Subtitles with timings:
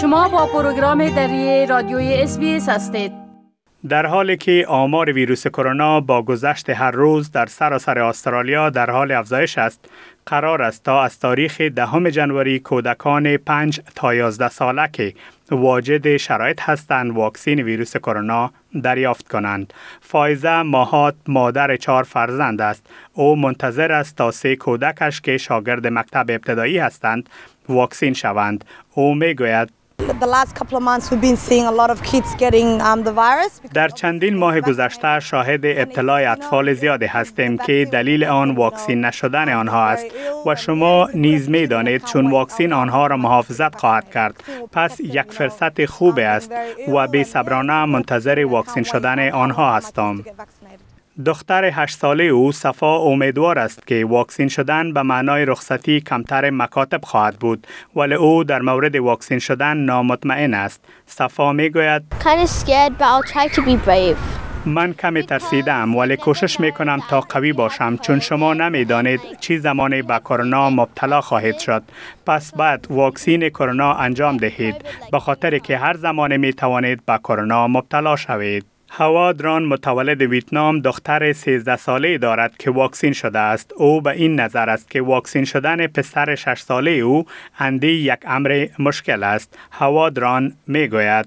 [0.00, 3.12] شما با پروگرام دری رادیوی SBS هستید
[3.88, 9.12] در حالی که آمار ویروس کرونا با گذشت هر روز در سراسر استرالیا در حال
[9.12, 9.90] افزایش است
[10.26, 15.14] قرار است تا از تاریخ دهم جنوری کودکان 5 تا 11 ساله که
[15.50, 18.50] واجد شرایط هستند واکسین ویروس کرونا
[18.82, 19.74] دریافت کنند.
[20.00, 22.86] فایزه ماهات مادر چهار فرزند است.
[23.12, 27.28] او منتظر است تا سه کودکش که شاگرد مکتب ابتدایی هستند
[27.68, 28.64] واکسین شوند.
[28.94, 29.79] او می گوید
[33.74, 39.86] در چندین ماه گذشته شاهد ابتلای اطفال زیادی هستیم که دلیل آن واکسین نشدن آنها
[39.86, 40.06] است
[40.46, 44.42] و شما نیز می دانید چون واکسین آنها را محافظت خواهد کرد.
[44.72, 46.52] پس یک فرصت خوب است
[46.94, 50.24] و بی صبرانه منتظر واکسین شدن آنها هستم.
[51.26, 57.00] دختر هشت ساله او صفا امیدوار است که واکسین شدن به معنای رخصتی کمتر مکاتب
[57.04, 60.84] خواهد بود ولی او در مورد واکسین شدن نامطمئن است.
[61.06, 62.02] صفا می گوید
[64.64, 70.02] من کمی ترسیدم ولی کوشش می کنم تا قوی باشم چون شما نمی‌دانید چی زمانی
[70.02, 71.82] به کرونا مبتلا خواهید شد.
[72.26, 74.76] پس بعد واکسین کرونا انجام دهید
[75.12, 78.66] به خاطر که هر زمان می توانید به کرونا مبتلا شوید.
[78.92, 83.72] هوا دران متولد ویتنام دختر 13 ساله دارد که واکسین شده است.
[83.76, 87.24] او به این نظر است که واکسین شدن پسر 6 ساله او
[87.58, 89.58] اندی یک امر مشکل است.
[89.70, 91.26] هوا دران می گوید.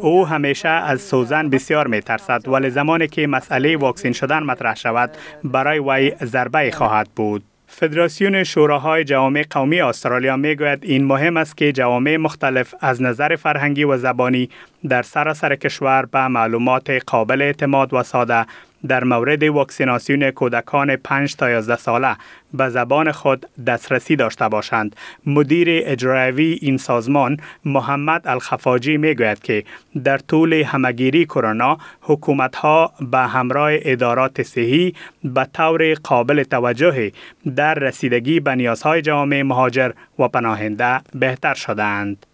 [0.00, 5.10] او همیشه از سوزن بسیار می ترسد ولی زمانی که مسئله واکسین شدن مطرح شود
[5.44, 7.42] برای وی ضربه خواهد بود.
[7.72, 13.84] فدراسیون شوراهای جوامع قومی استرالیا می‌گوید این مهم است که جوامع مختلف از نظر فرهنگی
[13.84, 14.50] و زبانی
[14.88, 18.46] در سراسر کشور به معلومات قابل اعتماد و ساده
[18.88, 22.16] در مورد واکسیناسیون کودکان 5 تا 11 ساله
[22.54, 24.96] به زبان خود دسترسی داشته باشند.
[25.26, 29.64] مدیر اجرایی این سازمان محمد الخفاجی می گوید که
[30.04, 37.12] در طول همگیری کرونا حکومت ها به همراه ادارات صحی به طور قابل توجه
[37.56, 42.26] در رسیدگی به نیازهای جامعه مهاجر و پناهنده بهتر شدند.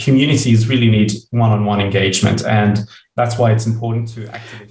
[0.00, 2.78] Communities really need one-on-one engagement and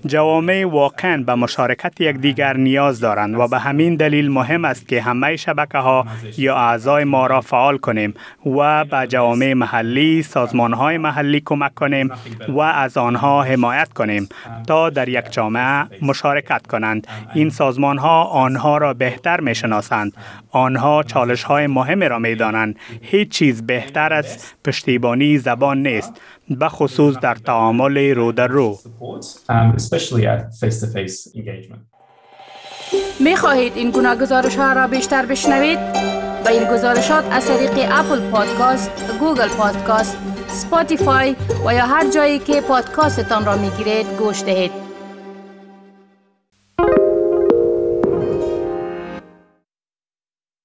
[0.05, 5.35] جوامع واقعا به مشارکت یکدیگر نیاز دارند و به همین دلیل مهم است که همه
[5.35, 6.05] شبکه ها
[6.37, 8.13] یا اعضای ما را فعال کنیم
[8.45, 12.11] و به جوامع محلی، سازمان های محلی کمک کنیم
[12.49, 14.29] و از آنها حمایت کنیم
[14.67, 17.07] تا در یک جامعه مشارکت کنند.
[17.33, 20.13] این سازمان ها آنها را بهتر می شناسند.
[20.51, 22.75] آنها چالش های مهم را می دانند.
[23.01, 26.13] هیچ چیز بهتر از پشتیبانی زبان نیست.
[26.49, 27.97] به خصوص در تعامل
[28.31, 28.77] رو در رو
[33.19, 35.79] می خواهید این گونه گزارش ها را بیشتر بشنوید؟
[36.45, 42.61] با این گزارشات از طریق Apple Podcast، Google Podcast، Spotify و یا هر جایی که
[42.61, 44.90] پادکاستتان را می گیرید گوش دهید.